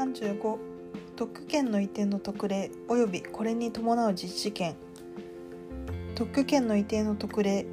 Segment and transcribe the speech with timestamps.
[0.00, 0.58] 35
[1.14, 2.70] 特許権の移転の特例。
[2.88, 4.74] 及びこれに伴う実施権。
[6.14, 7.66] 特許権の移転の特例。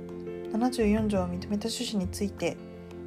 [0.51, 2.55] 74条を認めた趣旨について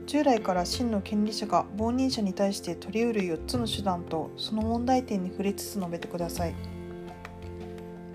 [0.06, 6.54] 従来から真の権利者が傍認者に対して取り得る4つの手段とその問題点に触れつつ述べてください。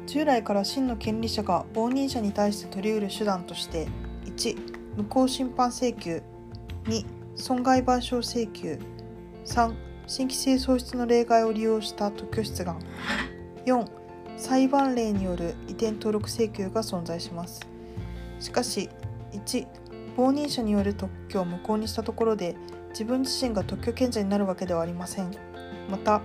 [0.08, 3.88] 従来から真の権利者が傍認者に対して取り得る手段として
[4.26, 4.58] 1
[4.98, 6.22] 無効審判請求。
[6.86, 8.80] 2損害賠償請求。
[9.46, 9.74] 3
[10.08, 12.80] 新規性喪失の例外を利用した特許出願
[13.66, 13.88] 4
[14.38, 17.62] 裁判例による移転登録請求が存在します。
[18.40, 18.90] しかし
[19.32, 19.68] 1
[20.16, 22.56] 傍認者による特許を無効にしたところで
[22.90, 25.32] 自分自身が特許権者になるわけではありません。
[25.90, 26.22] また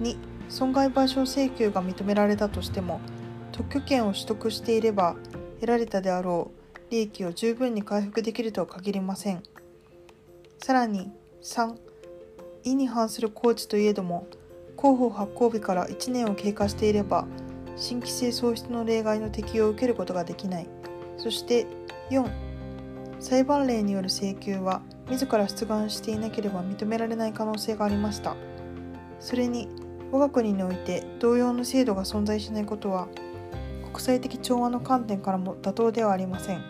[0.00, 0.16] 2
[0.48, 3.00] 損害賠償請求が認められたとしても
[3.52, 5.16] 特許権を取得していれば
[5.60, 9.42] 得られたであろう利益を十分に回復できるとは限りません。
[10.58, 11.10] さらに
[11.42, 11.91] 3
[12.64, 14.26] 意に反する工事といえども
[14.76, 17.26] 広報発行日から1年を経過していれば
[17.76, 20.68] 新規性喪失の例外の適用を受けることができない。
[21.16, 21.66] そして
[22.10, 22.28] 4
[23.20, 28.34] 裁判例による請求は自ら出願していなければ認められない可能性がありました。
[29.20, 29.68] それに
[30.10, 33.08] 我が国において同様の制度が存在しないことは
[33.92, 36.62] 国際的調和の観点からも妥当ではありません。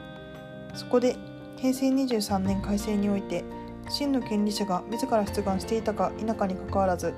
[0.74, 1.16] そこで
[1.56, 3.44] 平成23年改正において
[3.92, 7.14] 真の権利者が自ら出願していたか否かにかかわらず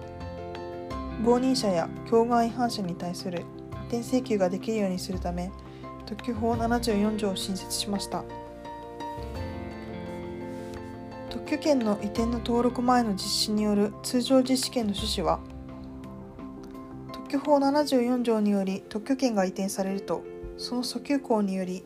[1.25, 3.43] 傍認者や境外違反者に対する移
[3.89, 5.51] 転請求ができるようにするため
[6.07, 8.25] 特許法74条を新設しました。
[11.45, 15.41] 特許権の移転の登録前の実施による通常実施権の趣旨は
[17.13, 20.25] 特許法74条により特許権が移転されると
[20.57, 21.85] その訴求項により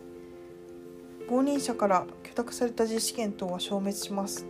[1.28, 4.46] 傍認者から許諾された実施権等は消滅します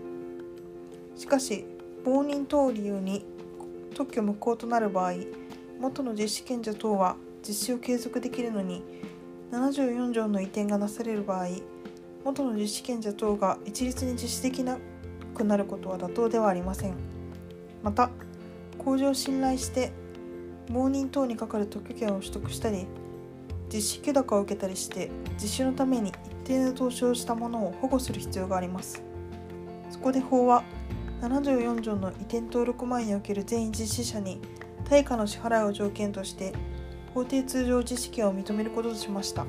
[1.19, 1.66] しかし
[2.05, 3.27] 傍認等を理由に
[3.94, 5.14] 特許無効となる場合
[5.80, 8.84] 元の実施権者等は実施を継続できるのに
[9.51, 11.48] 74条の移転がなされる場合
[12.24, 14.79] 元の実施権者等が一律に実施できな
[15.34, 16.95] くなることは妥当ではありません。
[17.83, 18.11] また
[18.77, 19.92] 工事を信頼して
[20.68, 22.86] 盲認等にかかる特許権を取得したり
[23.73, 26.14] 実施許諾を受けたりして実施のために一
[26.45, 29.02] 定の投資をしたものを保護する必要があります。
[29.90, 30.62] そこで法は
[31.20, 34.40] 74条の移転登録前における全員実施者に
[34.89, 36.52] 対価の支払いを条件として
[37.12, 39.45] 法定通常知識を認めることとしました。